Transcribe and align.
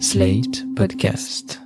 Slate 0.00 0.64
Podcast. 0.74 1.60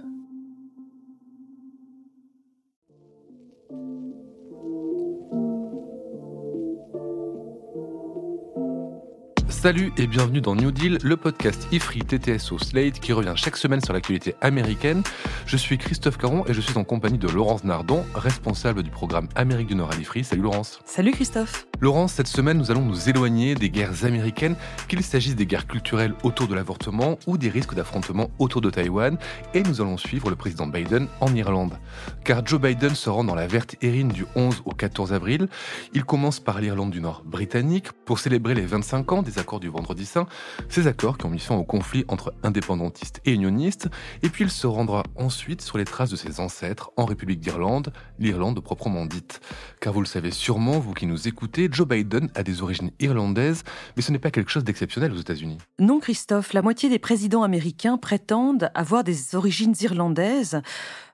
Salut 9.48 9.92
et 9.96 10.06
bienvenue 10.06 10.40
dans 10.40 10.54
New 10.54 10.70
Deal, 10.70 10.98
le 11.02 11.16
podcast 11.16 11.68
IFRI 11.72 12.00
TTSO 12.00 12.58
Slate 12.58 13.00
qui 13.00 13.12
revient 13.12 13.34
chaque 13.34 13.56
semaine 13.56 13.80
sur 13.80 13.92
l'actualité 13.92 14.34
américaine. 14.40 15.02
Je 15.46 15.56
suis 15.56 15.78
Christophe 15.78 16.18
Caron 16.18 16.44
et 16.46 16.54
je 16.54 16.60
suis 16.60 16.76
en 16.76 16.84
compagnie 16.84 17.18
de 17.18 17.28
Laurence 17.28 17.64
Nardon, 17.64 18.04
responsable 18.14 18.82
du 18.82 18.90
programme 18.90 19.28
Amérique 19.36 19.68
du 19.68 19.74
Nord 19.74 19.92
à 19.92 19.96
l'IFRI. 19.96 20.24
Salut 20.24 20.42
Laurence. 20.42 20.80
Salut 20.84 21.12
Christophe. 21.12 21.67
Laurence, 21.80 22.14
cette 22.14 22.26
semaine, 22.26 22.58
nous 22.58 22.72
allons 22.72 22.84
nous 22.84 23.08
éloigner 23.08 23.54
des 23.54 23.70
guerres 23.70 24.04
américaines, 24.04 24.56
qu'il 24.88 25.00
s'agisse 25.04 25.36
des 25.36 25.46
guerres 25.46 25.68
culturelles 25.68 26.12
autour 26.24 26.48
de 26.48 26.56
l'avortement 26.56 27.20
ou 27.28 27.38
des 27.38 27.48
risques 27.48 27.76
d'affrontement 27.76 28.30
autour 28.40 28.60
de 28.60 28.68
Taïwan, 28.68 29.16
et 29.54 29.62
nous 29.62 29.80
allons 29.80 29.96
suivre 29.96 30.28
le 30.28 30.34
président 30.34 30.66
Biden 30.66 31.06
en 31.20 31.32
Irlande. 31.36 31.78
Car 32.24 32.44
Joe 32.44 32.60
Biden 32.60 32.96
se 32.96 33.08
rend 33.08 33.22
dans 33.22 33.36
la 33.36 33.46
verte 33.46 33.76
érine 33.80 34.08
du 34.08 34.26
11 34.34 34.62
au 34.64 34.72
14 34.72 35.12
avril. 35.12 35.46
Il 35.94 36.04
commence 36.04 36.40
par 36.40 36.60
l'Irlande 36.60 36.90
du 36.90 37.00
Nord 37.00 37.22
britannique 37.24 37.92
pour 37.92 38.18
célébrer 38.18 38.56
les 38.56 38.66
25 38.66 39.12
ans 39.12 39.22
des 39.22 39.38
accords 39.38 39.60
du 39.60 39.68
Vendredi 39.68 40.04
Saint, 40.04 40.26
ces 40.68 40.88
accords 40.88 41.16
qui 41.16 41.26
ont 41.26 41.30
mis 41.30 41.38
fin 41.38 41.54
au 41.54 41.64
conflit 41.64 42.04
entre 42.08 42.34
indépendantistes 42.42 43.20
et 43.24 43.34
unionistes, 43.34 43.88
et 44.24 44.30
puis 44.30 44.42
il 44.42 44.50
se 44.50 44.66
rendra 44.66 45.04
ensuite 45.14 45.62
sur 45.62 45.78
les 45.78 45.84
traces 45.84 46.10
de 46.10 46.16
ses 46.16 46.40
ancêtres 46.40 46.90
en 46.96 47.04
République 47.04 47.38
d'Irlande, 47.38 47.92
l'Irlande 48.18 48.58
proprement 48.58 49.06
dite. 49.06 49.40
Car 49.80 49.92
vous 49.92 50.00
le 50.00 50.06
savez 50.06 50.32
sûrement, 50.32 50.80
vous 50.80 50.92
qui 50.92 51.06
nous 51.06 51.28
écoutez, 51.28 51.67
Joe 51.70 51.86
Biden 51.86 52.30
a 52.34 52.42
des 52.42 52.62
origines 52.62 52.90
irlandaises, 53.00 53.64
mais 53.96 54.02
ce 54.02 54.12
n'est 54.12 54.18
pas 54.18 54.30
quelque 54.30 54.50
chose 54.50 54.64
d'exceptionnel 54.64 55.12
aux 55.12 55.16
États-Unis. 55.16 55.58
Non 55.78 56.00
Christophe, 56.00 56.52
la 56.52 56.62
moitié 56.62 56.88
des 56.88 56.98
présidents 56.98 57.42
américains 57.42 57.98
prétendent 57.98 58.70
avoir 58.74 59.04
des 59.04 59.34
origines 59.34 59.74
irlandaises. 59.80 60.60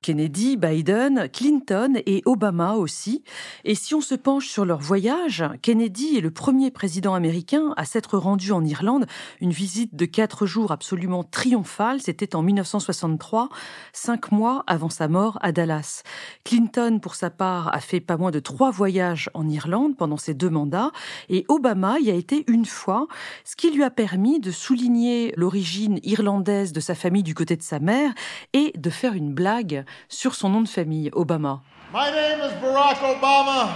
Kennedy, 0.05 0.59
Biden, 0.59 1.31
Clinton 1.33 1.95
et 2.05 2.23
Obama 2.27 2.75
aussi. 2.75 3.25
Et 3.65 3.75
si 3.75 3.95
on 3.95 4.03
se 4.03 4.15
penche 4.15 4.49
sur 4.49 4.67
leur 4.67 4.81
voyage, 4.81 5.45
Kennedy 5.63 6.19
est 6.19 6.21
le 6.21 6.31
premier 6.31 6.71
président 6.71 7.15
américain 7.15 7.73
à 7.79 7.87
s'être 7.87 8.19
rendu 8.19 8.53
en 8.53 8.63
Irlande, 8.65 9.07
une 9.41 9.51
visite 9.51 9.97
de 9.97 10.05
quatre 10.05 10.45
jours 10.45 10.73
absolument 10.73 11.25
triomphale, 11.25 12.03
c'était 12.03 12.37
en 12.37 12.43
1963, 12.43 13.49
cinq 13.95 14.31
mois 14.31 14.63
avant 14.67 14.91
sa 14.91 15.09
mort 15.09 15.39
à 15.41 15.53
Dallas. 15.53 16.03
Clinton, 16.45 16.99
pour 17.01 17.15
sa 17.15 17.31
part, 17.31 17.75
a 17.75 17.81
fait 17.81 18.01
pas 18.01 18.19
moins 18.19 18.31
de 18.31 18.41
trois 18.41 18.71
voyages 18.71 19.31
en 19.33 19.49
Irlande 19.49 19.97
pendant 19.97 20.19
ses 20.19 20.35
deux 20.35 20.44
mandats, 20.51 20.93
et 21.29 21.45
Obama 21.49 21.99
y 21.99 22.11
a 22.11 22.15
été 22.15 22.45
une 22.49 22.67
fois, 22.67 23.07
ce 23.45 23.57
qui 23.57 23.71
lui 23.71 23.83
a 23.83 23.91
permis 23.91 24.41
de 24.41 24.51
souligner 24.51 25.33
l'origine 25.37 25.99
irlandaise 26.03 26.73
de 26.73 26.81
sa 26.81 26.95
famille 26.95 27.23
du 27.23 27.35
côté 27.35 27.57
de 27.57 27.63
sa 27.63 27.79
mère 27.79 28.13
et 28.53 28.73
de 28.77 28.91
faire 28.91 29.15
une 29.15 29.33
blague 29.33 29.85
sur 30.09 30.35
son 30.35 30.49
nom 30.49 30.61
de 30.61 30.69
famille, 30.69 31.11
Obama. 31.13 31.63
My 31.93 32.11
name 32.11 32.41
is 32.41 32.53
Barack 32.61 32.97
Obama 32.97 33.69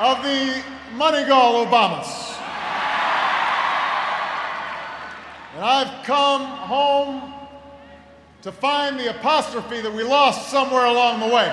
of 0.00 0.22
the 0.22 0.62
Moneygall 0.96 1.66
Obamas. 1.66 2.36
And 5.54 5.64
I've 5.64 6.04
come 6.04 6.42
home 6.42 7.32
to 8.42 8.52
find 8.52 8.98
the 8.98 9.10
apostrophe 9.10 9.80
that 9.80 9.92
we 9.92 10.04
lost 10.04 10.50
somewhere 10.50 10.84
along 10.84 11.20
the 11.20 11.34
way. 11.34 11.52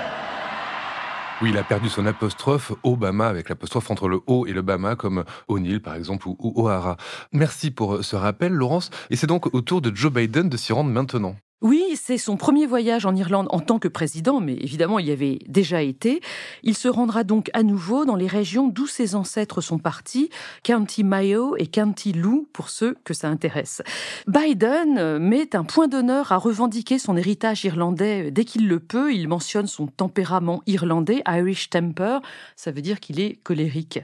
Oui, 1.41 1.49
il 1.49 1.57
a 1.57 1.63
perdu 1.63 1.89
son 1.89 2.05
apostrophe 2.05 2.71
Obama 2.83 3.27
avec 3.27 3.49
l'apostrophe 3.49 3.91
entre 3.91 4.07
le 4.07 4.21
O 4.25 4.45
et 4.45 4.53
le 4.53 4.61
Bama 4.61 4.95
comme 4.95 5.25
O'Neill 5.49 5.81
par 5.81 5.95
exemple 5.95 6.29
ou, 6.29 6.37
O'Hara. 6.55 6.95
Merci 7.33 7.71
pour 7.71 8.05
ce 8.05 8.15
rappel 8.15 8.53
Laurence 8.53 8.89
et 9.09 9.17
c'est 9.17 9.27
donc 9.27 9.53
au 9.53 9.59
tour 9.59 9.81
de 9.81 9.93
Joe 9.93 10.13
Biden 10.13 10.47
de 10.47 10.55
s'y 10.55 10.71
rendre 10.71 10.91
maintenant. 10.91 11.35
Oui, 11.65 11.83
c'est 11.99 12.19
son 12.19 12.37
premier 12.37 12.67
voyage 12.67 13.07
en 13.07 13.15
Irlande 13.15 13.47
en 13.49 13.59
tant 13.59 13.79
que 13.79 13.87
président, 13.87 14.39
mais 14.39 14.53
évidemment, 14.53 14.99
il 14.99 15.07
y 15.07 15.11
avait 15.11 15.39
déjà 15.47 15.81
été. 15.81 16.21
Il 16.61 16.75
se 16.75 16.87
rendra 16.87 17.23
donc 17.23 17.49
à 17.53 17.63
nouveau 17.63 18.05
dans 18.05 18.15
les 18.15 18.27
régions 18.27 18.67
d'où 18.67 18.85
ses 18.85 19.15
ancêtres 19.15 19.61
sont 19.61 19.79
partis, 19.79 20.29
County 20.61 21.03
Mayo 21.03 21.55
et 21.57 21.65
County 21.65 22.13
Lou, 22.13 22.47
pour 22.53 22.69
ceux 22.69 22.95
que 23.03 23.15
ça 23.15 23.29
intéresse. 23.29 23.81
Biden 24.27 25.17
met 25.17 25.55
un 25.55 25.63
point 25.63 25.87
d'honneur 25.87 26.31
à 26.31 26.37
revendiquer 26.37 26.99
son 26.99 27.17
héritage 27.17 27.65
irlandais 27.65 28.29
dès 28.29 28.45
qu'il 28.45 28.67
le 28.67 28.79
peut. 28.79 29.11
Il 29.11 29.27
mentionne 29.27 29.65
son 29.65 29.87
tempérament 29.87 30.61
irlandais, 30.67 31.23
Irish 31.27 31.71
temper, 31.71 32.19
ça 32.55 32.69
veut 32.69 32.83
dire 32.83 32.99
qu'il 32.99 33.19
est 33.19 33.41
colérique. 33.41 34.01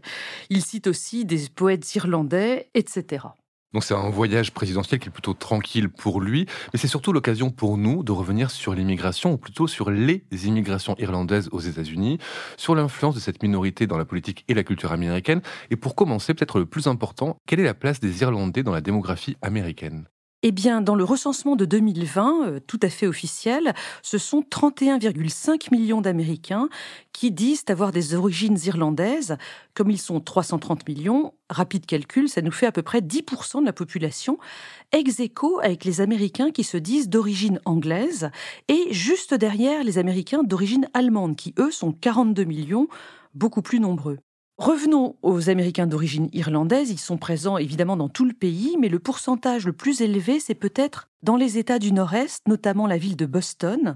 Il 0.49 0.63
cite 0.65 0.87
aussi 0.87 1.25
des 1.25 1.43
poètes 1.53 1.93
irlandais, 1.93 2.69
etc. 2.73 3.19
Donc 3.73 3.83
c'est 3.85 3.93
un 3.93 4.09
voyage 4.09 4.51
présidentiel 4.51 4.99
qui 4.99 5.07
est 5.07 5.11
plutôt 5.11 5.33
tranquille 5.33 5.87
pour 5.89 6.19
lui, 6.19 6.45
mais 6.73 6.79
c'est 6.79 6.87
surtout 6.87 7.13
l'occasion 7.13 7.51
pour 7.51 7.77
nous 7.77 8.03
de 8.03 8.11
revenir 8.11 8.51
sur 8.51 8.73
l'immigration, 8.73 9.33
ou 9.33 9.37
plutôt 9.37 9.67
sur 9.67 9.89
les 9.91 10.23
immigrations 10.45 10.95
irlandaises 10.99 11.47
aux 11.51 11.61
États-Unis, 11.61 12.17
sur 12.57 12.75
l'influence 12.75 13.15
de 13.15 13.21
cette 13.21 13.41
minorité 13.41 13.87
dans 13.87 13.97
la 13.97 14.05
politique 14.05 14.43
et 14.49 14.53
la 14.53 14.63
culture 14.63 14.91
américaine, 14.91 15.41
et 15.69 15.77
pour 15.77 15.95
commencer 15.95 16.33
peut-être 16.33 16.59
le 16.59 16.65
plus 16.65 16.87
important, 16.87 17.37
quelle 17.47 17.61
est 17.61 17.63
la 17.63 17.73
place 17.73 17.99
des 17.99 18.21
Irlandais 18.21 18.63
dans 18.63 18.73
la 18.73 18.81
démographie 18.81 19.37
américaine? 19.41 20.07
Eh 20.43 20.51
bien, 20.51 20.81
dans 20.81 20.95
le 20.95 21.03
recensement 21.03 21.55
de 21.55 21.65
2020, 21.65 22.45
euh, 22.45 22.59
tout 22.65 22.79
à 22.81 22.89
fait 22.89 23.05
officiel, 23.05 23.73
ce 24.01 24.17
sont 24.17 24.41
31,5 24.41 25.71
millions 25.71 26.01
d'Américains 26.01 26.67
qui 27.13 27.31
disent 27.31 27.63
avoir 27.67 27.91
des 27.91 28.15
origines 28.15 28.57
irlandaises. 28.65 29.37
Comme 29.75 29.91
ils 29.91 29.99
sont 29.99 30.19
330 30.19 30.87
millions, 30.87 31.33
rapide 31.49 31.85
calcul, 31.85 32.27
ça 32.27 32.41
nous 32.41 32.51
fait 32.51 32.65
à 32.65 32.71
peu 32.71 32.81
près 32.81 33.01
10% 33.01 33.61
de 33.61 33.65
la 33.65 33.73
population, 33.73 34.39
ex 34.91 35.19
aequo 35.19 35.59
avec 35.59 35.85
les 35.85 36.01
Américains 36.01 36.49
qui 36.49 36.63
se 36.63 36.77
disent 36.77 37.07
d'origine 37.07 37.59
anglaise, 37.65 38.31
et 38.67 38.91
juste 38.91 39.35
derrière 39.35 39.83
les 39.83 39.99
Américains 39.99 40.43
d'origine 40.43 40.89
allemande, 40.93 41.35
qui 41.35 41.53
eux 41.59 41.71
sont 41.71 41.91
42 41.91 42.43
millions, 42.45 42.87
beaucoup 43.35 43.61
plus 43.61 43.79
nombreux. 43.79 44.17
Revenons 44.61 45.15
aux 45.23 45.49
Américains 45.49 45.87
d'origine 45.87 46.29
irlandaise. 46.33 46.91
Ils 46.91 46.99
sont 46.99 47.17
présents 47.17 47.57
évidemment 47.57 47.97
dans 47.97 48.09
tout 48.09 48.25
le 48.25 48.33
pays, 48.33 48.77
mais 48.79 48.89
le 48.89 48.99
pourcentage 48.99 49.65
le 49.65 49.73
plus 49.73 50.01
élevé, 50.01 50.39
c'est 50.39 50.53
peut-être 50.53 51.09
dans 51.23 51.35
les 51.35 51.57
États 51.57 51.79
du 51.79 51.91
Nord-Est, 51.91 52.47
notamment 52.47 52.85
la 52.85 52.99
ville 52.99 53.15
de 53.15 53.25
Boston, 53.25 53.95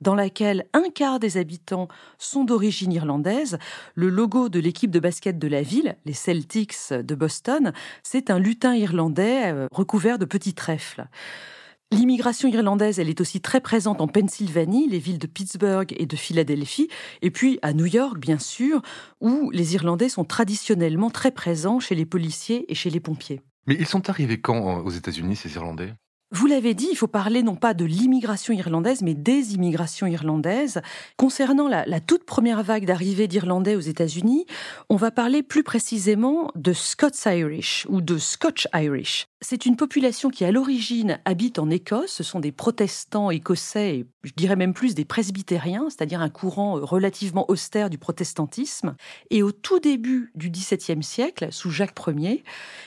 dans 0.00 0.14
laquelle 0.14 0.64
un 0.72 0.88
quart 0.88 1.20
des 1.20 1.36
habitants 1.36 1.88
sont 2.16 2.44
d'origine 2.44 2.92
irlandaise. 2.92 3.58
Le 3.94 4.08
logo 4.08 4.48
de 4.48 4.58
l'équipe 4.58 4.90
de 4.90 5.00
basket 5.00 5.38
de 5.38 5.48
la 5.48 5.60
ville, 5.60 5.96
les 6.06 6.14
Celtics 6.14 6.92
de 6.92 7.14
Boston, 7.14 7.74
c'est 8.02 8.30
un 8.30 8.38
lutin 8.38 8.74
irlandais 8.74 9.52
euh, 9.52 9.68
recouvert 9.70 10.18
de 10.18 10.24
petits 10.24 10.54
trèfles. 10.54 11.08
L'immigration 11.92 12.48
irlandaise, 12.48 12.98
elle 12.98 13.08
est 13.08 13.20
aussi 13.20 13.40
très 13.40 13.60
présente 13.60 14.00
en 14.00 14.08
Pennsylvanie, 14.08 14.88
les 14.88 14.98
villes 14.98 15.20
de 15.20 15.28
Pittsburgh 15.28 15.94
et 15.96 16.06
de 16.06 16.16
Philadelphie, 16.16 16.88
et 17.22 17.30
puis 17.30 17.60
à 17.62 17.72
New 17.72 17.86
York, 17.86 18.18
bien 18.18 18.40
sûr, 18.40 18.82
où 19.20 19.50
les 19.52 19.74
Irlandais 19.74 20.08
sont 20.08 20.24
traditionnellement 20.24 21.10
très 21.10 21.30
présents 21.30 21.78
chez 21.78 21.94
les 21.94 22.04
policiers 22.04 22.70
et 22.70 22.74
chez 22.74 22.90
les 22.90 22.98
pompiers. 22.98 23.40
Mais 23.68 23.76
ils 23.78 23.86
sont 23.86 24.10
arrivés 24.10 24.40
quand 24.40 24.82
aux 24.84 24.90
États-Unis, 24.90 25.36
ces 25.36 25.54
Irlandais? 25.54 25.94
Vous 26.36 26.46
l'avez 26.46 26.74
dit, 26.74 26.88
il 26.90 26.96
faut 26.96 27.06
parler 27.06 27.42
non 27.42 27.56
pas 27.56 27.72
de 27.72 27.86
l'immigration 27.86 28.52
irlandaise, 28.52 29.00
mais 29.00 29.14
des 29.14 29.54
immigrations 29.54 30.06
irlandaises. 30.06 30.82
Concernant 31.16 31.66
la, 31.66 32.00
toute 32.00 32.24
première 32.24 32.62
vague 32.62 32.84
d'arrivée 32.84 33.26
d'Irlandais 33.26 33.74
aux 33.74 33.80
États-Unis, 33.80 34.44
on 34.90 34.96
va 34.96 35.10
parler 35.10 35.42
plus 35.42 35.62
précisément 35.62 36.50
de 36.54 36.74
Scots 36.74 37.24
Irish 37.24 37.86
ou 37.88 38.02
de 38.02 38.18
Scotch 38.18 38.68
Irish. 38.74 39.28
C'est 39.40 39.64
une 39.64 39.76
population 39.76 40.28
qui, 40.28 40.44
à 40.44 40.52
l'origine, 40.52 41.20
habite 41.24 41.58
en 41.58 41.70
Écosse. 41.70 42.12
Ce 42.12 42.22
sont 42.22 42.40
des 42.40 42.52
protestants 42.52 43.30
écossais, 43.30 44.04
je 44.22 44.32
dirais 44.36 44.56
même 44.56 44.74
plus 44.74 44.94
des 44.94 45.04
presbytériens, 45.06 45.88
c'est-à-dire 45.88 46.20
un 46.20 46.28
courant 46.28 46.74
relativement 46.74 47.50
austère 47.50 47.88
du 47.88 47.96
protestantisme. 47.96 48.94
Et 49.30 49.42
au 49.42 49.52
tout 49.52 49.78
début 49.78 50.32
du 50.34 50.50
XVIIe 50.50 51.02
siècle, 51.02 51.48
sous 51.50 51.70
Jacques 51.70 51.98
Ier, 52.08 52.44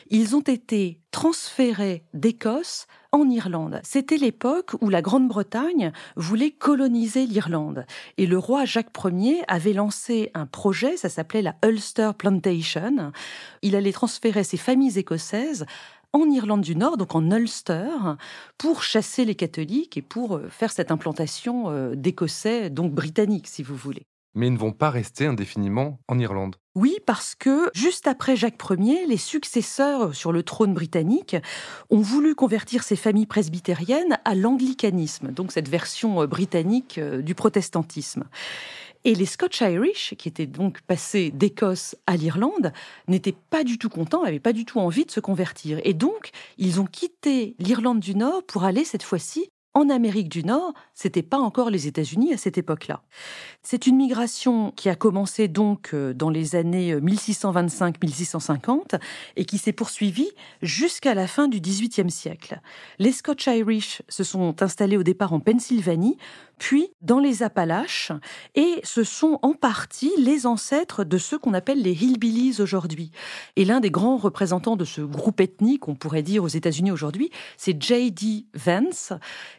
ils 0.10 0.36
ont 0.36 0.42
été 0.42 1.00
transférés 1.12 2.04
d'Écosse 2.14 2.88
en 3.12 3.30
Irlande. 3.30 3.82
C'était 3.84 4.18
l'époque 4.18 4.76
où 4.82 4.90
la 4.90 5.02
Grande-Bretagne 5.02 5.92
voulait 6.16 6.52
coloniser 6.52 7.26
l'Irlande. 7.26 7.86
Et 8.18 8.28
le 8.28 8.38
roi 8.38 8.66
Jacques 8.66 8.92
Ier 9.06 9.42
avait 9.48 9.74
lancé 9.74 10.32
un 10.34 10.46
projet, 10.46 10.98
ça 10.98 11.10
s'appelait 11.10 11.42
la 11.42 11.56
Ulster 11.66 12.12
Plantation. 12.18 13.12
Il 13.62 13.76
allait 13.76 13.92
transférer 13.92 14.44
ses 14.44 14.58
familles 14.58 15.00
écossaises 15.00 15.66
en 16.14 16.30
Irlande 16.30 16.62
du 16.62 16.76
Nord, 16.76 16.98
donc 16.98 17.16
en 17.16 17.30
Ulster, 17.32 17.90
pour 18.58 18.84
chasser 18.84 19.26
les 19.26 19.36
catholiques 19.36 19.98
et 19.98 20.02
pour 20.02 20.38
euh, 20.38 20.50
faire 20.50 20.72
cette 20.72 20.92
implantation 20.92 21.70
euh, 21.70 21.94
d'Écossais, 21.96 22.70
donc 22.70 22.94
britanniques, 22.94 23.48
si 23.48 23.62
vous 23.62 23.76
voulez. 23.76 24.09
Mais 24.36 24.48
ils 24.48 24.54
ne 24.54 24.58
vont 24.58 24.72
pas 24.72 24.90
rester 24.90 25.26
indéfiniment 25.26 26.00
en 26.08 26.20
Irlande. 26.20 26.56
Oui, 26.76 26.98
parce 27.06 27.36
que 27.36 27.70
juste 27.74 28.08
après 28.08 28.36
Jacques 28.36 28.62
Ier, 28.70 29.06
les 29.08 29.18
successeurs 29.18 30.16
sur 30.16 30.32
le 30.32 30.44
trône 30.44 30.74
britannique 30.74 31.36
ont 31.90 32.02
voulu 32.02 32.36
convertir 32.36 32.84
ces 32.84 32.96
familles 32.96 33.26
presbytériennes 33.26 34.20
à 34.24 34.36
l'anglicanisme, 34.36 35.32
donc 35.32 35.52
cette 35.52 35.68
version 35.68 36.22
euh, 36.22 36.28
britannique 36.28 37.00
du 37.00 37.36
protestantisme. 37.36 38.26
Et 39.06 39.16
les 39.16 39.26
Scotch-Irish, 39.26 40.16
qui 40.18 40.28
étaient 40.28 40.46
donc 40.46 40.82
passés 40.82 41.32
d'Écosse 41.32 41.96
à 42.06 42.18
l'Irlande, 42.18 42.74
n'étaient 43.08 43.36
pas 43.50 43.64
du 43.64 43.78
tout 43.78 43.90
contents, 43.90 44.24
n'avaient 44.24 44.40
pas 44.40 44.54
du 44.54 44.66
tout 44.66 44.80
envie 44.80 45.06
de 45.06 45.12
se 45.12 45.22
convertir. 45.22 45.80
Et 45.86 45.94
donc, 45.94 46.32
ils 46.58 46.82
ont 46.82 46.86
quitté 46.86 47.56
l'Irlande 47.60 48.02
du 48.02 48.14
Nord 48.14 48.44
pour 48.44 48.66
aller 48.66 48.84
cette 48.84 49.04
fois-ci 49.04 49.50
en 49.74 49.90
Amérique 49.90 50.30
du 50.30 50.44
Nord, 50.44 50.74
c'était 50.94 51.22
pas 51.22 51.38
encore 51.38 51.70
les 51.70 51.88
États-Unis 51.88 52.34
à 52.34 52.38
cette 52.38 52.58
époque-là. 52.58 53.04
C'est 53.62 53.88
une 53.88 53.98
migration 53.98 54.72
qui 54.72 54.90
a 54.90 54.96
commencé 54.96 55.48
donc 55.48 55.92
euh, 55.94 56.14
dans 56.14 56.30
les 56.30 56.56
années 56.56 56.96
1625-1650 56.96 58.96
euh, 58.96 58.98
et 59.36 59.46
qui 59.46 59.58
s'est 59.58 59.74
poursuivie 59.74 60.30
jusqu'à 60.62 61.14
la 61.14 61.28
fin 61.28 61.48
du 61.48 61.62
XVIIIe 61.62 62.10
siècle. 62.10 62.62
Les 62.98 63.12
Scotch-Irish 63.12 64.02
se 64.10 64.24
sont 64.24 64.62
installés 64.62 64.98
au 64.98 65.04
départ 65.04 65.34
en 65.34 65.40
Pennsylvanie, 65.40 66.18
puis 66.58 66.90
dans 67.02 67.20
les 67.20 67.42
Appalaches, 67.42 68.12
et 68.56 68.82
ce 68.84 69.04
sont 69.04 69.40
en 69.42 69.54
partie 69.54 70.12
les 70.18 70.46
ancêtres 70.46 71.04
de 71.04 71.18
ceux 71.18 71.40
qu'on 71.40 71.54
appelle 71.54 71.82
les 71.82 72.04
hillbillies 72.04 72.60
aujourd'hui. 72.60 73.12
Et 73.56 73.66
l'un 73.66 73.80
des 73.80 73.92
grands 73.92 74.18
représentants 74.18 74.76
de 74.76 74.86
ce 74.86 75.02
groupe 75.02 75.40
ethnique, 75.40 75.88
on 75.88 75.96
pourrait 75.96 76.22
dire 76.22 76.44
aux 76.44 76.50
États-Unis 76.50 76.92
aujourd'hui, 76.92 77.32
c'est 77.56 77.82
J.D. 77.82 78.46
Vance, 78.54 79.14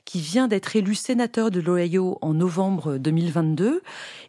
qui 0.05 0.21
vient 0.21 0.49
d'être 0.49 0.77
élu 0.77 0.95
sénateur 0.95 1.51
de 1.51 1.61
l'Ohio 1.61 2.19
en 2.21 2.35
novembre 2.35 2.97
2022 2.97 3.83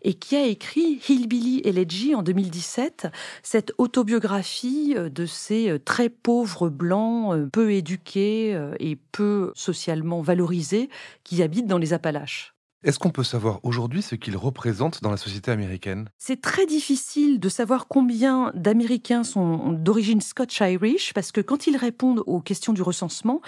et 0.04 0.14
qui 0.14 0.36
a 0.36 0.46
écrit 0.46 1.00
Hillbilly 1.08 1.62
Elegy 1.66 2.16
en 2.16 2.24
2017, 2.24 3.08
cette 3.44 3.74
autobiographie 3.78 4.96
de 4.96 5.26
ces 5.26 5.80
très 5.84 6.10
pauvres 6.10 6.70
blancs, 6.70 7.50
peu 7.52 7.72
éduqués 7.72 8.60
et 8.80 8.98
peu 9.12 9.52
socialement 9.56 10.22
valorisés 10.22 10.90
qui 11.24 11.44
habitent 11.44 11.68
dans 11.68 11.78
les 11.78 11.94
Appalaches. 11.94 12.54
Est-ce 12.84 12.98
qu'on 12.98 13.12
peut 13.12 13.24
savoir 13.24 13.60
aujourd'hui 13.62 14.02
ce 14.02 14.16
qu'ils 14.16 14.36
représentent 14.36 15.04
dans 15.04 15.12
la 15.12 15.18
société 15.18 15.52
américaine? 15.52 16.10
C'est 16.18 16.42
très 16.42 16.66
difficile 16.66 17.40
de 17.40 17.48
savoir 17.48 17.88
combien 17.88 18.52
d'Américains 18.56 19.24
sont 19.24 19.72
d'origine 19.74 20.20
Scotch-Irish, 20.20 21.14
parce 21.14 21.32
que 21.32 21.42
quand 21.42 21.68
ils 21.68 21.78
répondent 21.78 22.24
aux 22.26 22.42
questions 22.42 22.74
du 22.74 22.82
recensement, 22.82 23.42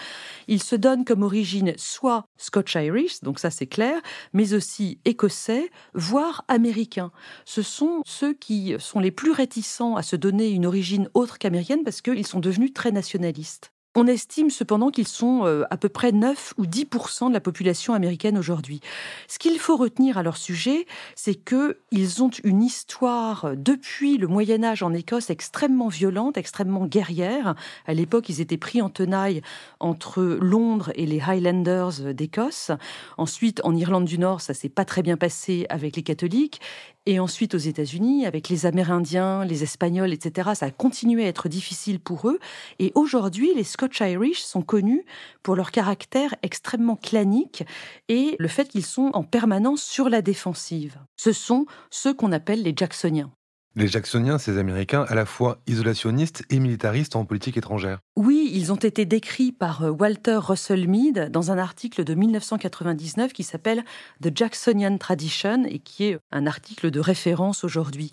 ils 0.47 0.61
se 0.61 0.75
donnent 0.75 1.03
comme 1.03 1.23
origine 1.23 1.73
soit 1.77 2.25
Scotch-Irish, 2.37 3.21
donc 3.21 3.39
ça 3.39 3.49
c'est 3.49 3.65
clair, 3.65 3.99
mais 4.33 4.53
aussi 4.53 4.99
écossais, 5.03 5.71
voire 5.95 6.45
américains. 6.47 7.11
Ce 7.43 7.63
sont 7.63 8.03
ceux 8.05 8.33
qui 8.35 8.75
sont 8.77 8.99
les 8.99 9.09
plus 9.09 9.31
réticents 9.31 9.95
à 9.95 10.03
se 10.03 10.15
donner 10.15 10.49
une 10.49 10.67
origine 10.67 11.09
autre 11.15 11.39
qu'américaine 11.39 11.83
parce 11.83 12.01
qu'ils 12.01 12.27
sont 12.27 12.39
devenus 12.39 12.71
très 12.71 12.91
nationalistes. 12.91 13.72
On 13.95 14.07
estime 14.07 14.49
cependant 14.49 14.89
qu'ils 14.89 15.07
sont 15.07 15.45
euh, 15.45 15.65
à 15.69 15.77
peu 15.77 15.87
près 15.87 16.11
9 16.11 16.55
ou 16.57 16.65
10% 16.65 17.29
de 17.29 17.33
la 17.33 17.39
population 17.39 17.93
américaine 17.93 18.39
aujourd'hui. 18.39 18.79
Ce 19.27 19.37
qu'il 19.37 19.59
faut 19.59 19.77
retenir 19.77 20.17
à 20.17 20.23
leur 20.23 20.37
sujet, 20.37 20.87
c'est 21.15 21.35
qu'ils 21.35 22.23
ont 22.23 22.31
une 22.43 22.63
histoire 22.63 23.45
euh, 23.45 23.55
depuis 23.55 24.17
le 24.17 24.27
Moyen 24.27 24.63
Âge 24.63 24.81
en 24.81 24.93
Écosse 24.93 25.29
extrêmement 25.29 25.89
violente, 25.89 26.37
extrêmement 26.37 26.87
guerrière. 26.87 27.53
À 27.85 27.93
l'époque, 27.93 28.29
ils 28.29 28.41
étaient 28.41 28.57
pris 28.57 28.81
en 28.81 28.89
tenaille 28.89 29.43
entre 29.79 30.23
Londres 30.23 30.91
et 30.95 31.05
les 31.05 31.21
Highlanders 31.21 32.15
d'Écosse. 32.15 32.71
Ensuite, 33.19 33.61
en 33.63 33.75
Irlande 33.75 34.05
du 34.05 34.17
Nord, 34.17 34.41
ça 34.41 34.55
s'est 34.55 34.69
pas 34.69 34.85
très 34.85 35.03
bien 35.03 35.17
passé 35.17 35.67
avec 35.69 35.95
les 35.95 36.03
catholiques. 36.03 36.61
Et 37.05 37.19
ensuite 37.19 37.53
aux 37.53 37.57
États-Unis, 37.57 38.25
avec 38.25 38.47
les 38.47 38.65
Amérindiens, 38.65 39.43
les 39.43 39.63
Espagnols, 39.63 40.13
etc., 40.13 40.51
ça 40.55 40.67
a 40.67 40.71
continué 40.71 41.25
à 41.25 41.27
être 41.27 41.49
difficile 41.49 41.99
pour 41.99 42.29
eux. 42.29 42.39
Et 42.79 42.93
aujourd'hui, 42.95 43.51
les 43.55 43.65
Scotch-Irish 43.65 44.41
sont 44.41 44.61
connus 44.61 45.03
pour 45.41 45.57
leur 45.57 45.71
caractère 45.71 46.33
extrêmement 46.43 46.95
clanique 46.95 47.65
et 48.07 48.37
le 48.39 48.47
fait 48.47 48.69
qu'ils 48.69 48.85
sont 48.85 49.11
en 49.13 49.23
permanence 49.23 49.83
sur 49.83 50.07
la 50.07 50.21
défensive. 50.21 50.97
Ce 51.17 51.33
sont 51.33 51.65
ceux 51.89 52.13
qu'on 52.13 52.31
appelle 52.31 52.63
les 52.63 52.73
Jacksoniens. 52.75 53.31
Les 53.75 53.87
Jacksoniens, 53.87 54.37
ces 54.37 54.59
Américains, 54.59 55.03
à 55.09 55.15
la 55.15 55.25
fois 55.25 55.57
isolationnistes 55.65 56.43
et 56.51 56.59
militaristes 56.59 57.15
en 57.15 57.25
politique 57.25 57.57
étrangère. 57.57 57.97
Oui, 58.15 58.51
ils 58.53 58.71
ont 58.71 58.75
été 58.75 59.05
décrits 59.05 59.51
par 59.51 59.83
euh, 59.83 59.89
Walter 59.89 60.35
Russell 60.35 60.87
Mead 60.87 61.31
dans 61.31 61.49
un 61.49 61.57
article 61.57 62.03
de 62.03 62.13
1999 62.13 63.33
qui 63.33 63.41
s'appelle 63.41 63.83
The 64.21 64.29
Jacksonian 64.35 64.99
Tradition 64.99 65.63
et 65.65 65.79
qui 65.79 66.05
est 66.05 66.19
un 66.31 66.45
article 66.45 66.91
de 66.91 66.99
référence 66.99 67.63
aujourd'hui. 67.63 68.11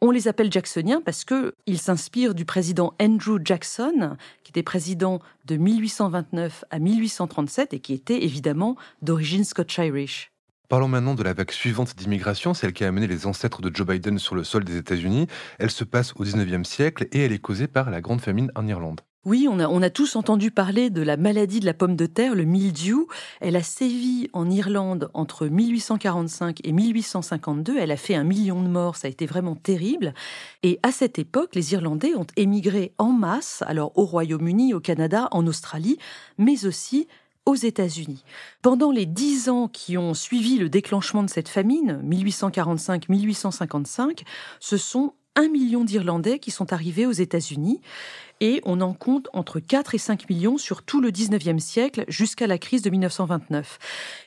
On 0.00 0.10
les 0.10 0.26
appelle 0.26 0.52
Jacksoniens 0.52 1.00
parce 1.00 1.24
qu'ils 1.24 1.78
s'inspirent 1.78 2.34
du 2.34 2.44
président 2.44 2.92
Andrew 3.00 3.38
Jackson, 3.42 4.16
qui 4.42 4.50
était 4.50 4.64
président 4.64 5.20
de 5.44 5.56
1829 5.56 6.64
à 6.70 6.80
1837 6.80 7.74
et 7.74 7.78
qui 7.78 7.94
était 7.94 8.24
évidemment 8.24 8.76
d'origine 9.02 9.44
Scotch-Irish. 9.44 10.32
Parlons 10.68 10.88
maintenant 10.88 11.14
de 11.14 11.22
la 11.22 11.32
vague 11.32 11.52
suivante 11.52 11.94
d'immigration, 11.94 12.52
celle 12.52 12.72
qui 12.72 12.82
a 12.82 12.88
amené 12.88 13.06
les 13.06 13.26
ancêtres 13.26 13.62
de 13.62 13.70
Joe 13.72 13.86
Biden 13.86 14.18
sur 14.18 14.34
le 14.34 14.42
sol 14.42 14.64
des 14.64 14.76
États-Unis. 14.76 15.28
Elle 15.60 15.70
se 15.70 15.84
passe 15.84 16.12
au 16.16 16.24
19e 16.24 16.64
siècle 16.64 17.06
et 17.12 17.20
elle 17.20 17.30
est 17.30 17.38
causée 17.38 17.68
par 17.68 17.88
la 17.88 18.00
grande 18.00 18.20
famine 18.20 18.50
en 18.56 18.66
Irlande. 18.66 19.00
Oui, 19.24 19.46
on 19.48 19.60
a, 19.60 19.68
on 19.68 19.80
a 19.82 19.90
tous 19.90 20.16
entendu 20.16 20.50
parler 20.50 20.90
de 20.90 21.02
la 21.02 21.16
maladie 21.16 21.60
de 21.60 21.66
la 21.66 21.74
pomme 21.74 21.94
de 21.94 22.06
terre, 22.06 22.34
le 22.34 22.44
mildiou. 22.44 23.06
Elle 23.40 23.54
a 23.54 23.62
sévi 23.62 24.28
en 24.32 24.50
Irlande 24.50 25.08
entre 25.14 25.46
1845 25.46 26.60
et 26.64 26.72
1852. 26.72 27.76
Elle 27.78 27.92
a 27.92 27.96
fait 27.96 28.16
un 28.16 28.24
million 28.24 28.60
de 28.60 28.68
morts. 28.68 28.96
Ça 28.96 29.06
a 29.06 29.10
été 29.10 29.26
vraiment 29.26 29.54
terrible. 29.54 30.14
Et 30.64 30.80
à 30.82 30.90
cette 30.90 31.20
époque, 31.20 31.54
les 31.54 31.74
Irlandais 31.74 32.14
ont 32.16 32.26
émigré 32.36 32.92
en 32.98 33.12
masse, 33.12 33.62
alors 33.66 33.92
au 33.96 34.04
Royaume-Uni, 34.04 34.74
au 34.74 34.80
Canada, 34.80 35.28
en 35.30 35.46
Australie, 35.46 35.98
mais 36.38 36.66
aussi 36.66 37.06
aux 37.46 37.54
États-Unis. 37.54 38.24
Pendant 38.60 38.90
les 38.90 39.06
dix 39.06 39.48
ans 39.48 39.68
qui 39.68 39.96
ont 39.96 40.14
suivi 40.14 40.58
le 40.58 40.68
déclenchement 40.68 41.22
de 41.22 41.30
cette 41.30 41.48
famine, 41.48 42.02
1845-1855, 42.04 44.24
ce 44.60 44.76
sont 44.76 45.14
un 45.36 45.48
million 45.48 45.84
d'Irlandais 45.84 46.38
qui 46.38 46.50
sont 46.50 46.72
arrivés 46.72 47.06
aux 47.06 47.12
États-Unis 47.12 47.80
et 48.40 48.60
on 48.64 48.80
en 48.80 48.92
compte 48.92 49.28
entre 49.32 49.60
4 49.60 49.94
et 49.94 49.98
5 49.98 50.28
millions 50.28 50.58
sur 50.58 50.82
tout 50.82 51.00
le 51.00 51.10
19e 51.10 51.58
siècle 51.58 52.04
jusqu'à 52.08 52.46
la 52.46 52.58
crise 52.58 52.82
de 52.82 52.90
1929. 52.90 53.78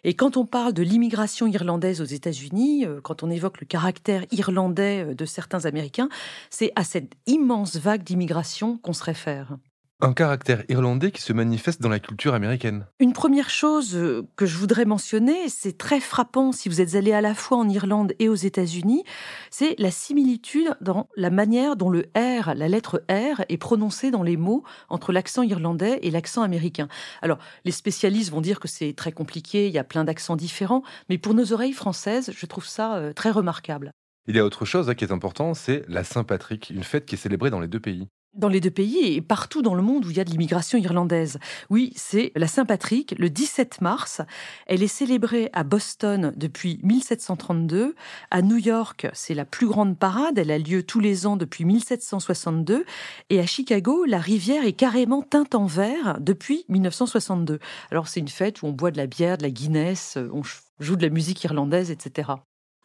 Et 0.04 0.13
quand 0.13 0.38
on 0.38 0.45
parle 0.45 0.74
de 0.74 0.83
l'immigration 0.83 1.48
irlandaise 1.48 2.01
aux 2.01 2.06
États-Unis, 2.06 2.86
euh, 2.86 3.01
quand 3.01 3.24
on 3.24 3.30
évoque 3.30 3.60
le 3.60 3.65
caractère 3.65 4.25
irlandais 4.31 5.06
euh, 5.06 5.13
de 5.13 5.25
certains 5.25 5.65
Américains, 5.65 6.10
c'est 6.50 6.72
à 6.75 6.83
cette 6.83 7.13
immense 7.27 7.75
vague 7.75 8.04
d'immigration 8.04 8.77
qu'on 8.77 8.94
se 8.94 9.04
réfère. 9.04 9.57
Un 10.01 10.13
caractère 10.13 10.63
irlandais 10.69 11.12
qui 11.12 11.22
se 11.22 11.34
manifeste 11.34 11.81
dans 11.81 11.90
la 11.90 12.00
culture 12.00 12.34
américaine. 12.34 12.86
Une 13.01 13.12
première 13.12 13.50
chose 13.50 13.98
euh, 13.98 14.25
que 14.38 14.46
je 14.46 14.57
voudrais 14.57 14.86
mentionner, 14.86 15.50
c'est 15.50 15.78
très 15.78 16.00
frappant 16.00 16.54
si 16.54 16.69
vous 16.69 16.80
êtes 16.80 16.96
allé 16.96 17.12
à 17.12 17.19
la 17.19 17.36
fois 17.36 17.57
en 17.57 17.68
Irlande 17.68 18.13
et 18.18 18.30
aux 18.30 18.36
États-Unis, 18.36 19.04
c'est 19.51 19.75
la 19.78 19.92
similitude 19.92 20.74
dans 20.80 21.10
la 21.18 21.30
manière 21.30 21.75
dont 21.75 21.90
le 21.90 22.06
R, 22.16 22.54
la 22.56 22.69
lettre 22.69 23.04
R, 23.10 23.44
est 23.50 23.57
prononcée 23.57 24.10
dans 24.10 24.24
les 24.24 24.38
mots 24.38 24.63
entre 24.88 25.12
l'accent 25.12 25.44
irlandais 25.44 26.00
et 26.01 26.12
l'accent 26.12 26.44
américain. 26.44 26.88
Alors, 27.22 27.40
les 27.66 27.74
spécialistes 27.74 28.31
vont 28.31 28.39
dire 28.39 28.62
que 28.62 28.70
c'est 28.70 28.94
très 28.94 29.12
compliqué, 29.12 29.68
il 29.68 29.74
y 29.74 29.79
a 29.79 29.84
plein 29.84 30.06
d'accents 30.06 30.38
différents, 30.38 30.84
mais 31.10 31.18
pour 31.18 31.34
nos 31.34 31.51
oreilles 31.51 31.74
françaises, 31.74 32.32
je 32.34 32.46
trouve 32.46 32.65
ça 32.65 32.96
euh, 32.96 33.12
très 33.12 33.32
remarquable. 33.32 33.91
Il 34.27 34.36
y 34.38 34.39
a 34.39 34.46
autre 34.46 34.63
chose 34.63 34.89
hein, 34.89 34.96
qui 34.96 35.03
est 35.03 35.12
important, 35.12 35.53
c'est 35.53 35.84
la 35.89 36.06
Saint-Patrick, 36.06 36.70
une 36.70 36.84
fête 36.84 37.06
qui 37.06 37.15
est 37.15 37.18
célébrée 37.18 37.50
dans 37.50 37.60
les 37.60 37.68
deux 37.68 37.82
pays. 37.82 38.08
Dans 38.39 38.48
les 38.48 38.62
deux 38.62 38.72
pays 38.72 39.15
et 39.15 39.22
partout 39.22 39.62
dans 39.62 39.75
le 39.75 39.81
monde 39.81 40.05
où 40.05 40.12
il 40.12 40.15
y 40.15 40.19
a 40.22 40.24
de 40.24 40.29
l'immigration 40.29 40.77
irlandaise. 40.77 41.39
Oui, 41.69 41.91
c'est 41.98 42.31
la 42.38 42.48
Saint-Patrick, 42.48 43.13
le 43.19 43.29
17 43.29 43.81
mars. 43.81 44.22
Elle 44.65 44.81
est 44.81 44.88
célébrée 44.88 45.50
à 45.51 45.65
Boston 45.65 46.31
depuis 46.38 46.79
1732. 46.84 47.96
À 48.31 48.41
New 48.41 48.55
York, 48.55 49.08
c'est 49.12 49.34
la 49.34 49.43
plus 49.43 49.67
grande 49.67 49.98
parade. 49.98 50.38
Elle 50.38 50.51
a 50.51 50.58
lieu 50.58 50.84
tous 50.84 51.01
les 51.01 51.27
ans 51.27 51.36
depuis 51.36 51.65
1762. 51.65 52.86
Et 53.29 53.41
à 53.41 53.46
Chicago, 53.46 54.05
la 54.05 54.19
rivière 54.19 54.65
est 54.65 54.72
carrément 54.72 55.22
teinte 55.22 55.53
en 55.53 55.65
vert 55.65 56.17
depuis 56.22 56.63
1962. 56.69 57.60
Alors 57.91 58.08
c'est 58.08 58.22
une 58.22 58.29
fête 58.29 58.62
où 58.62 58.67
on 58.67 58.72
boit 58.72 58.91
de 58.91 58.98
la 58.98 59.08
bière, 59.08 59.38
de 59.38 59.43
la 59.43 59.51
Guinness, 59.51 60.17
on 60.31 60.43
joue 60.79 60.96
de 60.96 61.05
la 61.05 61.12
musique 61.12 61.43
irlandaise, 61.43 61.91
etc. 61.91 62.29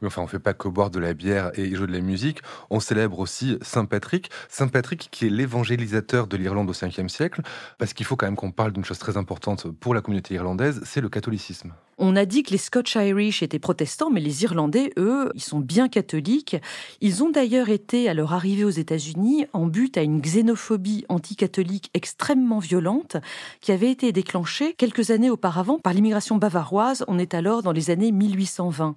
Enfin, 0.02 0.22
on 0.22 0.24
ne 0.24 0.30
fait 0.30 0.38
pas 0.38 0.54
que 0.54 0.68
boire 0.68 0.90
de 0.90 0.98
la 0.98 1.14
bière 1.14 1.50
et 1.54 1.74
jouer 1.74 1.86
de 1.86 1.92
la 1.92 2.00
musique. 2.00 2.40
On 2.70 2.80
célèbre 2.80 3.18
aussi 3.18 3.58
Saint 3.62 3.84
Patrick. 3.84 4.30
Saint 4.48 4.68
Patrick 4.68 5.08
qui 5.10 5.26
est 5.26 5.30
l'évangélisateur 5.30 6.26
de 6.26 6.36
l'Irlande 6.36 6.68
au 6.68 6.72
5e 6.72 7.08
siècle. 7.08 7.42
Parce 7.78 7.94
qu'il 7.94 8.04
faut 8.04 8.16
quand 8.16 8.26
même 8.26 8.36
qu'on 8.36 8.50
parle 8.50 8.72
d'une 8.72 8.84
chose 8.84 8.98
très 8.98 9.16
importante 9.16 9.70
pour 9.70 9.94
la 9.94 10.00
communauté 10.00 10.34
irlandaise, 10.34 10.80
c'est 10.84 11.00
le 11.00 11.08
catholicisme. 11.08 11.72
On 11.98 12.16
a 12.16 12.24
dit 12.24 12.42
que 12.42 12.50
les 12.50 12.58
Scotch-Irish 12.58 13.42
étaient 13.42 13.58
protestants, 13.58 14.10
mais 14.10 14.20
les 14.20 14.42
Irlandais, 14.42 14.92
eux, 14.96 15.30
ils 15.34 15.42
sont 15.42 15.60
bien 15.60 15.88
catholiques. 15.88 16.56
Ils 17.00 17.22
ont 17.22 17.30
d'ailleurs 17.30 17.68
été, 17.68 18.08
à 18.08 18.14
leur 18.14 18.32
arrivée 18.32 18.64
aux 18.64 18.70
États-Unis, 18.70 19.46
en 19.52 19.66
but 19.66 19.96
à 19.96 20.02
une 20.02 20.20
xénophobie 20.20 21.04
anticatholique 21.08 21.90
extrêmement 21.94 22.58
violente 22.58 23.16
qui 23.60 23.72
avait 23.72 23.90
été 23.90 24.12
déclenchée 24.12 24.74
quelques 24.74 25.10
années 25.10 25.30
auparavant 25.30 25.78
par 25.78 25.92
l'immigration 25.92 26.36
bavaroise. 26.36 27.04
On 27.08 27.18
est 27.18 27.34
alors 27.34 27.62
dans 27.62 27.72
les 27.72 27.90
années 27.90 28.12
1820. 28.12 28.96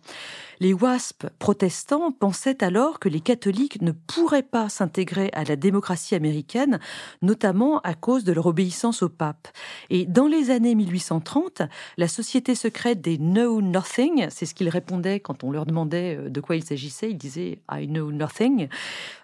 Les 0.60 0.74
WASP 0.74 1.27
protestants 1.38 2.12
pensaient 2.12 2.63
alors 2.63 3.00
que 3.00 3.10
les 3.10 3.20
catholiques 3.20 3.80
ne 3.82 3.92
pourraient 3.92 4.42
pas 4.42 4.70
s'intégrer 4.70 5.30
à 5.34 5.44
la 5.44 5.56
démocratie 5.56 6.16
américaine, 6.16 6.80
notamment 7.22 7.80
à 7.82 7.94
cause 7.94 8.24
de 8.24 8.34
leur 8.34 8.48
obéissance 8.48 9.04
au 9.04 9.10
pape. 9.10 9.48
Et 9.92 10.06
dans 10.06 10.25
les 10.25 10.50
années 10.50 10.74
1830, 10.74 11.62
la 11.98 12.08
société 12.08 12.56
secrète 12.56 12.87
des 12.96 13.17
know 13.17 13.62
nothing. 13.62 14.27
C'est 14.29 14.46
ce 14.46 14.53
qu'ils 14.53 14.70
répondaient 14.70 15.20
quand 15.20 15.44
on 15.44 15.51
leur 15.51 15.65
demandait 15.65 16.17
euh, 16.17 16.29
de 16.29 16.41
quoi 16.41 16.56
il 16.56 16.63
s'agissait. 16.63 17.12
Ils 17.12 17.17
disaient 17.17 17.60
I 17.72 17.88
know 17.88 18.12
nothing. 18.12 18.67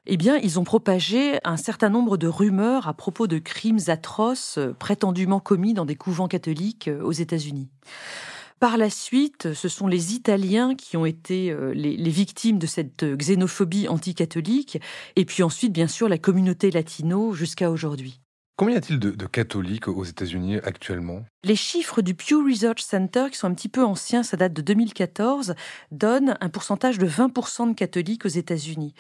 Eh 0.06 0.18
bien, 0.18 0.38
ils 0.38 0.60
ont 0.60 0.64
propagé 0.64 1.40
un 1.44 1.58
certain 1.58 1.90
nombre 1.90 2.18
de 2.18 2.28
rumeurs 2.28 2.88
à 2.88 2.94
propos 2.94 3.28
de 3.28 3.40
crimes 3.40 3.80
atroces 3.88 4.58
euh, 4.58 4.74
prétendument 4.74 5.40
commis 5.40 5.74
dans 5.74 5.86
des 5.86 5.96
couvents 5.96 6.28
catholiques 6.28 6.90
aux 7.02 7.12
États-Unis. 7.12 7.70
Par 8.60 8.78
la 8.78 8.90
suite, 8.90 9.54
ce 9.54 9.68
sont 9.68 9.88
les 9.88 10.14
Italiens 10.14 10.76
qui 10.76 10.96
ont 10.96 11.06
été 11.06 11.54
les 11.74 12.10
victimes 12.10 12.60
de 12.60 12.68
cette 12.68 13.04
xénophobie 13.04 13.90
anticatholique, 13.90 14.80
et 15.18 15.26
puis 15.26 15.44
ensuite, 15.44 15.74
bien 15.74 15.88
sûr, 15.88 16.08
la 16.08 16.18
communauté 16.18 16.72
latino 16.72 17.34
jusqu'à 17.34 17.70
aujourd'hui. 17.70 18.22
Combien 18.56 18.76
y 18.76 18.78
a-t-il 18.78 19.00
de, 19.00 19.26
catholiques 19.26 19.88
aux 19.88 20.04
États-Unis 20.04 20.58
actuellement? 20.58 21.26
Les 21.46 21.58
chiffres 21.58 22.02
du 22.02 22.14
Pew 22.14 22.42
Research 22.42 22.80
Center, 22.80 23.26
qui 23.30 23.38
sont 23.38 23.48
un 23.48 23.54
petit 23.54 23.68
peu 23.68 23.84
anciens, 23.84 24.24
ça 24.24 24.38
date 24.38 24.54
de 24.54 24.62
2014, 24.62 25.56
donnent 25.92 26.38
un 26.40 26.48
pourcentage 26.48 26.98
de 26.98 27.06
20% 27.06 27.72
de 27.72 27.74
catholiques 27.74 28.26
aux 28.26 28.30
États-Unis. 28.30 28.94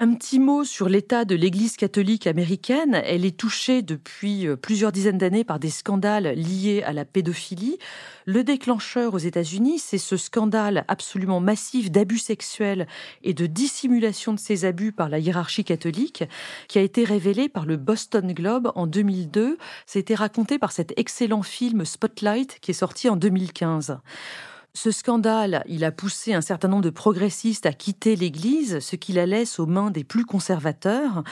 Un 0.00 0.12
petit 0.14 0.40
mot 0.40 0.64
sur 0.64 0.88
l'état 0.88 1.24
de 1.24 1.36
l'Église 1.36 1.76
catholique 1.76 2.26
américaine. 2.26 3.00
Elle 3.04 3.24
est 3.24 3.38
touchée 3.38 3.80
depuis 3.80 4.48
euh, 4.48 4.56
plusieurs 4.56 4.90
dizaines 4.90 5.18
d'années 5.18 5.44
par 5.44 5.60
des 5.60 5.70
scandales 5.70 6.34
liés 6.34 6.82
à 6.82 6.92
la 6.92 7.04
pédophilie. 7.04 7.78
Le 8.26 8.42
déclencheur 8.42 9.14
aux 9.14 9.18
États-Unis, 9.18 9.78
c'est 9.78 9.98
ce 9.98 10.16
scandale 10.16 10.84
absolument 10.88 11.38
massif 11.38 11.92
d'abus 11.92 12.18
sexuels 12.18 12.88
et 13.22 13.34
de 13.34 13.46
dissimulation 13.46 14.32
de 14.32 14.40
ces 14.40 14.64
abus 14.64 14.90
par 14.90 15.08
la 15.08 15.20
hiérarchie 15.20 15.62
catholique, 15.62 16.24
qui 16.66 16.80
a 16.80 16.82
été 16.82 17.04
révélé 17.04 17.48
par 17.48 17.64
le 17.64 17.76
Boston 17.76 18.32
Globe 18.32 18.72
en 18.74 18.88
2002. 18.88 19.58
C'était 19.86 20.16
raconté 20.16 20.58
par 20.58 20.72
cet 20.72 20.92
excellent 20.96 21.44
film 21.44 21.83
Spotlight 21.84 22.58
qui 22.60 22.70
est 22.70 22.74
sorti 22.74 23.08
en 23.08 23.16
2015. 23.16 23.98
Ce 24.76 24.90
scandale, 24.90 25.62
il 25.68 25.84
a 25.84 25.92
poussé 25.92 26.34
un 26.34 26.40
certain 26.40 26.66
nombre 26.66 26.82
de 26.82 26.90
progressistes 26.90 27.64
à 27.64 27.72
quitter 27.72 28.16
l'Église, 28.16 28.80
ce 28.80 28.96
qui 28.96 29.12
la 29.12 29.24
laisse 29.24 29.60
aux 29.60 29.66
mains 29.66 29.92
des 29.92 30.02
plus 30.02 30.24
conservateurs. 30.24 31.22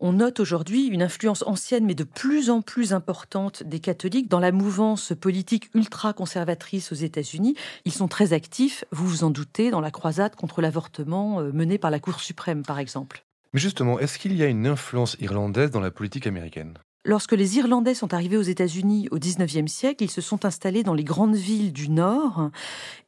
On 0.00 0.12
note 0.12 0.40
aujourd'hui 0.40 0.86
une 0.86 1.02
influence 1.02 1.44
ancienne 1.46 1.86
mais 1.86 1.94
de 1.94 2.02
plus 2.02 2.50
en 2.50 2.62
plus 2.62 2.92
importante 2.92 3.62
des 3.62 3.78
catholiques 3.78 4.28
dans 4.28 4.40
la 4.40 4.50
mouvance 4.50 5.12
politique 5.18 5.70
ultra-conservatrice 5.74 6.90
aux 6.90 6.96
États-Unis. 6.96 7.54
Ils 7.84 7.92
sont 7.92 8.08
très 8.08 8.32
actifs, 8.32 8.84
vous 8.90 9.06
vous 9.06 9.24
en 9.24 9.30
doutez, 9.30 9.70
dans 9.70 9.80
la 9.80 9.92
croisade 9.92 10.34
contre 10.34 10.60
l'avortement 10.60 11.38
euh, 11.40 11.52
menée 11.52 11.78
par 11.78 11.92
la 11.92 12.00
Cour 12.00 12.18
suprême, 12.18 12.64
par 12.64 12.80
exemple. 12.80 13.24
Mais 13.52 13.60
justement, 13.60 14.00
est-ce 14.00 14.18
qu'il 14.18 14.36
y 14.36 14.42
a 14.42 14.46
une 14.46 14.66
influence 14.66 15.16
irlandaise 15.20 15.70
dans 15.70 15.80
la 15.80 15.92
politique 15.92 16.26
américaine? 16.26 16.74
Lorsque 17.04 17.32
les 17.32 17.56
Irlandais 17.56 17.94
sont 17.94 18.12
arrivés 18.12 18.36
aux 18.36 18.42
États-Unis 18.42 19.08
au 19.10 19.18
XIXe 19.18 19.72
siècle, 19.72 20.04
ils 20.04 20.10
se 20.10 20.20
sont 20.20 20.44
installés 20.44 20.82
dans 20.82 20.92
les 20.92 21.04
grandes 21.04 21.34
villes 21.34 21.72
du 21.72 21.88
Nord 21.88 22.50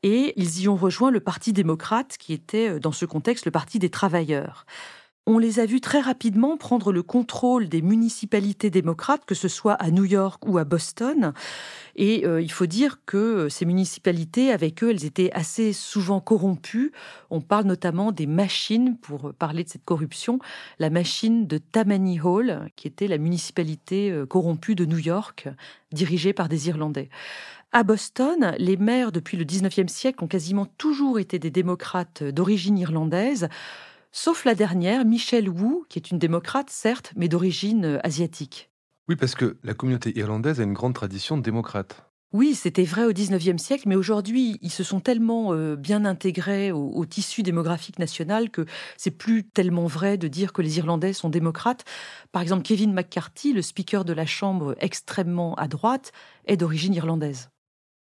et 0.02 0.32
ils 0.36 0.62
y 0.62 0.68
ont 0.68 0.76
rejoint 0.76 1.10
le 1.10 1.20
Parti 1.20 1.52
démocrate, 1.52 2.16
qui 2.18 2.32
était 2.32 2.70
euh, 2.70 2.80
dans 2.80 2.92
ce 2.92 3.04
contexte 3.04 3.44
le 3.44 3.50
Parti 3.50 3.78
des 3.78 3.90
travailleurs. 3.90 4.64
On 5.24 5.38
les 5.38 5.60
a 5.60 5.66
vus 5.66 5.80
très 5.80 6.00
rapidement 6.00 6.56
prendre 6.56 6.90
le 6.90 7.04
contrôle 7.04 7.68
des 7.68 7.80
municipalités 7.80 8.70
démocrates, 8.70 9.24
que 9.24 9.36
ce 9.36 9.46
soit 9.46 9.74
à 9.74 9.92
New 9.92 10.04
York 10.04 10.42
ou 10.48 10.58
à 10.58 10.64
Boston. 10.64 11.32
Et 11.94 12.26
euh, 12.26 12.42
il 12.42 12.50
faut 12.50 12.66
dire 12.66 12.98
que 13.06 13.48
ces 13.48 13.64
municipalités, 13.64 14.50
avec 14.50 14.82
eux, 14.82 14.90
elles 14.90 15.04
étaient 15.04 15.30
assez 15.32 15.72
souvent 15.72 16.20
corrompues. 16.20 16.90
On 17.30 17.40
parle 17.40 17.66
notamment 17.66 18.10
des 18.10 18.26
machines, 18.26 18.96
pour 18.96 19.32
parler 19.32 19.62
de 19.62 19.68
cette 19.68 19.84
corruption, 19.84 20.40
la 20.80 20.90
machine 20.90 21.46
de 21.46 21.58
Tammany 21.58 22.20
Hall, 22.20 22.68
qui 22.74 22.88
était 22.88 23.06
la 23.06 23.18
municipalité 23.18 24.10
euh, 24.10 24.26
corrompue 24.26 24.74
de 24.74 24.86
New 24.86 24.98
York, 24.98 25.48
dirigée 25.92 26.32
par 26.32 26.48
des 26.48 26.66
Irlandais. 26.66 27.10
À 27.70 27.84
Boston, 27.84 28.54
les 28.58 28.76
maires 28.76 29.12
depuis 29.12 29.36
le 29.36 29.44
19e 29.44 29.86
siècle 29.86 30.24
ont 30.24 30.28
quasiment 30.28 30.66
toujours 30.66 31.20
été 31.20 31.38
des 31.38 31.50
démocrates 31.50 32.24
d'origine 32.24 32.76
irlandaise 32.76 33.48
sauf 34.12 34.44
la 34.44 34.54
dernière, 34.54 35.04
Michelle 35.04 35.48
Wu, 35.48 35.84
qui 35.88 35.98
est 35.98 36.10
une 36.10 36.18
démocrate, 36.18 36.70
certes, 36.70 37.12
mais 37.16 37.28
d'origine 37.28 37.84
euh, 37.84 38.06
asiatique. 38.06 38.70
Oui, 39.08 39.16
parce 39.16 39.34
que 39.34 39.56
la 39.64 39.74
communauté 39.74 40.16
irlandaise 40.16 40.60
a 40.60 40.64
une 40.64 40.74
grande 40.74 40.94
tradition 40.94 41.36
de 41.36 41.42
démocrate. 41.42 42.12
Oui, 42.32 42.54
c'était 42.54 42.84
vrai 42.84 43.04
au 43.04 43.12
XIXe 43.12 43.62
siècle, 43.62 43.84
mais 43.86 43.94
aujourd'hui, 43.94 44.58
ils 44.62 44.70
se 44.70 44.82
sont 44.82 45.00
tellement 45.00 45.52
euh, 45.52 45.76
bien 45.76 46.06
intégrés 46.06 46.72
au, 46.72 47.04
tissu 47.04 47.42
démographique 47.42 47.98
national 47.98 48.48
que 48.48 48.64
c'est 48.96 49.10
plus 49.10 49.44
tellement 49.44 49.86
vrai 49.86 50.16
de 50.16 50.28
dire 50.28 50.54
que 50.54 50.62
les 50.62 50.78
Irlandais 50.78 51.12
sont 51.12 51.28
démocrates. 51.28 51.84
Par 52.30 52.40
exemple, 52.40 52.62
Kevin 52.62 52.94
McCarthy, 52.94 53.52
le 53.52 53.60
speaker 53.60 54.06
de 54.06 54.14
la 54.14 54.24
Chambre 54.24 54.74
extrêmement 54.80 55.54
à 55.56 55.68
droite, 55.68 56.12
est 56.46 56.56
d'origine 56.56 56.94
irlandaise. 56.94 57.51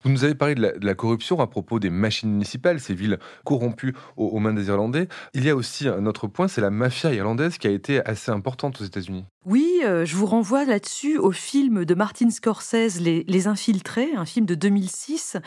Vous 0.04 0.10
nous 0.10 0.24
avez 0.24 0.34
parlé 0.34 0.54
de 0.54 0.70
la, 0.82 0.94
corruption 0.94 1.40
à 1.40 1.46
propos 1.46 1.80
des 1.80 1.88
machines 1.88 2.30
municipales, 2.30 2.78
ces 2.78 2.92
villes 2.92 3.18
corrompues 3.44 3.94
aux, 4.18 4.38
mains 4.38 4.52
des 4.52 4.68
Irlandais. 4.68 5.08
Il 5.32 5.44
y 5.44 5.50
a 5.50 5.56
aussi 5.56 5.88
un 5.88 6.04
autre 6.04 6.26
point, 6.26 6.46
c'est 6.46 6.60
la 6.60 6.70
mafia 6.70 7.12
irlandaise 7.14 7.56
qui 7.56 7.66
a 7.66 7.70
été 7.70 8.04
assez 8.04 8.30
importante 8.30 8.80
aux 8.82 8.84
États-Unis. 8.84 9.24
Oui, 9.46 9.80
euh, 9.82 10.04
je 10.04 10.14
vous 10.16 10.26
renvoie 10.26 10.66
là-dessus 10.66 11.16
au 11.16 11.32
film 11.32 11.86
de 11.86 11.94
Martin 11.94 12.28
Scorsese, 12.28 13.00
Les, 13.00 13.24
Les, 13.28 13.46
Infiltrés, 13.46 14.10
un 14.14 14.26
film 14.26 14.44
de 14.44 14.54
2006 14.54 15.38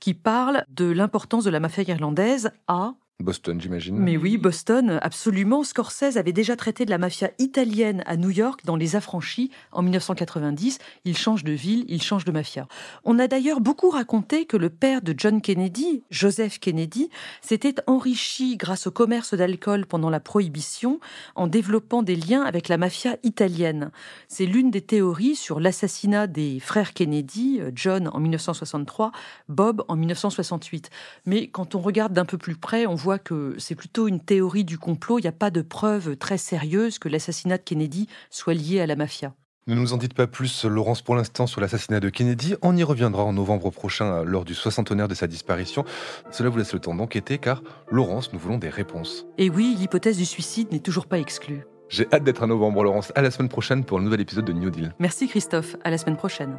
qui 0.00 0.14
parle 0.14 0.64
de 0.70 0.86
l'importance 0.86 1.44
de 1.44 1.50
la 1.50 1.60
mafia 1.60 1.84
irlandaise 1.84 2.50
à 2.68 2.94
Boston, 3.22 3.58
j'imagine. 3.58 3.96
Mais 3.96 4.18
oui, 4.18 4.36
Boston, 4.36 4.98
absolument. 5.00 5.64
Scorsese 5.64 6.18
avait 6.18 6.34
déjà 6.34 6.54
traité 6.54 6.84
de 6.84 6.90
la 6.90 6.98
mafia 6.98 7.30
italienne 7.38 8.02
à 8.04 8.18
New 8.18 8.28
York 8.28 8.60
dans 8.66 8.76
Les 8.76 8.94
Affranchis 8.94 9.50
en 9.72 9.80
1990. 9.82 10.78
Il 11.06 11.16
change 11.16 11.42
de 11.42 11.52
ville, 11.52 11.86
il 11.88 12.02
change 12.02 12.26
de 12.26 12.30
mafia. 12.30 12.68
On 13.04 13.18
a 13.18 13.26
d'ailleurs 13.26 13.62
beaucoup 13.62 13.88
raconté 13.88 14.44
que 14.44 14.58
le 14.58 14.68
père 14.68 15.00
de 15.00 15.14
John 15.16 15.40
Kennedy, 15.40 16.02
Joseph 16.10 16.58
Kennedy, 16.58 17.08
s'était 17.40 17.76
enrichi 17.86 18.58
grâce 18.58 18.86
au 18.86 18.90
commerce 18.90 19.32
d'alcool 19.32 19.86
pendant 19.86 20.10
la 20.10 20.20
Prohibition 20.20 21.00
en 21.36 21.46
développant 21.46 22.02
des 22.02 22.16
liens 22.16 22.42
avec 22.42 22.68
la 22.68 22.76
mafia 22.76 23.16
italienne. 23.22 23.92
C'est 24.28 24.44
l'une 24.46 24.70
des 24.70 24.82
théories 24.82 25.36
sur 25.36 25.58
l'assassinat 25.58 26.26
des 26.26 26.60
frères 26.60 26.92
Kennedy, 26.92 27.62
John 27.74 28.10
en 28.12 28.20
1963, 28.20 29.10
Bob 29.48 29.84
en 29.88 29.96
1968. 29.96 30.90
Mais 31.24 31.48
quand 31.48 31.74
on 31.74 31.80
regarde 31.80 32.12
d'un 32.12 32.26
peu 32.26 32.36
plus 32.36 32.56
près, 32.56 32.84
on 32.84 32.94
voit 32.94 33.05
voit 33.06 33.18
que 33.20 33.54
c'est 33.58 33.76
plutôt 33.76 34.08
une 34.08 34.18
théorie 34.18 34.64
du 34.64 34.78
complot. 34.78 35.20
Il 35.20 35.22
n'y 35.22 35.28
a 35.28 35.32
pas 35.32 35.52
de 35.52 35.62
preuve 35.62 36.16
très 36.16 36.38
sérieuse 36.38 36.98
que 36.98 37.08
l'assassinat 37.08 37.56
de 37.56 37.62
Kennedy 37.62 38.08
soit 38.30 38.52
lié 38.52 38.80
à 38.80 38.86
la 38.86 38.96
mafia. 38.96 39.32
Ne 39.68 39.76
nous 39.76 39.92
en 39.92 39.96
dites 39.96 40.12
pas 40.12 40.26
plus, 40.26 40.64
Laurence, 40.64 41.02
pour 41.02 41.14
l'instant, 41.14 41.46
sur 41.46 41.60
l'assassinat 41.60 42.00
de 42.00 42.08
Kennedy. 42.08 42.56
On 42.62 42.76
y 42.76 42.82
reviendra 42.82 43.22
en 43.22 43.32
novembre 43.32 43.70
prochain, 43.70 44.24
lors 44.24 44.44
du 44.44 44.54
soixantenaire 44.54 45.06
de 45.06 45.14
sa 45.14 45.28
disparition. 45.28 45.84
Cela 46.32 46.48
vous 46.48 46.58
laisse 46.58 46.72
le 46.72 46.80
temps 46.80 46.96
d'enquêter, 46.96 47.38
car, 47.38 47.62
Laurence, 47.92 48.32
nous 48.32 48.40
voulons 48.40 48.58
des 48.58 48.70
réponses. 48.70 49.24
Et 49.38 49.48
oui, 49.48 49.76
l'hypothèse 49.78 50.16
du 50.16 50.24
suicide 50.24 50.72
n'est 50.72 50.80
toujours 50.80 51.06
pas 51.06 51.20
exclue. 51.20 51.64
J'ai 51.88 52.08
hâte 52.12 52.24
d'être 52.24 52.42
à 52.42 52.48
novembre, 52.48 52.82
Laurence. 52.82 53.12
À 53.14 53.22
la 53.22 53.30
semaine 53.30 53.48
prochaine 53.48 53.84
pour 53.84 54.00
un 54.00 54.02
nouvel 54.02 54.20
épisode 54.20 54.46
de 54.46 54.52
New 54.52 54.70
Deal. 54.70 54.92
Merci, 54.98 55.28
Christophe. 55.28 55.76
À 55.84 55.90
la 55.90 55.98
semaine 55.98 56.16
prochaine. 56.16 56.58